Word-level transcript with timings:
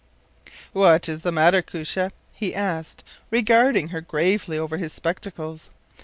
“What 0.73 1.07
is 1.07 1.21
the 1.21 1.31
matter, 1.31 1.61
Koosje?” 1.61 2.09
he 2.33 2.55
asked, 2.55 3.03
regarding 3.29 3.89
her 3.89 4.01
gravely 4.01 4.57
over 4.57 4.77
his 4.77 4.93
spectacles. 4.93 5.69